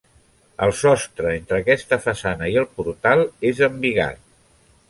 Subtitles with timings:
[0.67, 4.27] El sostre entre aquesta façana i el portal és embigat.